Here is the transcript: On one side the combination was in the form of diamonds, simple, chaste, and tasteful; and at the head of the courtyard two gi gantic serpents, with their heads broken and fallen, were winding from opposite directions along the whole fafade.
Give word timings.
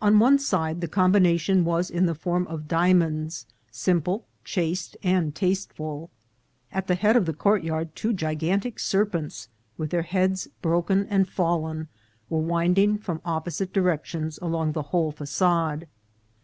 On 0.00 0.18
one 0.18 0.40
side 0.40 0.80
the 0.80 0.88
combination 0.88 1.64
was 1.64 1.88
in 1.88 2.06
the 2.06 2.16
form 2.16 2.48
of 2.48 2.66
diamonds, 2.66 3.46
simple, 3.70 4.24
chaste, 4.42 4.96
and 5.04 5.32
tasteful; 5.36 6.10
and 6.72 6.78
at 6.78 6.88
the 6.88 6.96
head 6.96 7.14
of 7.14 7.26
the 7.26 7.32
courtyard 7.32 7.94
two 7.94 8.12
gi 8.12 8.34
gantic 8.34 8.80
serpents, 8.80 9.48
with 9.78 9.90
their 9.90 10.02
heads 10.02 10.48
broken 10.62 11.06
and 11.06 11.28
fallen, 11.28 11.86
were 12.28 12.40
winding 12.40 12.98
from 12.98 13.20
opposite 13.24 13.72
directions 13.72 14.36
along 14.42 14.72
the 14.72 14.82
whole 14.90 15.12
fafade. 15.12 15.86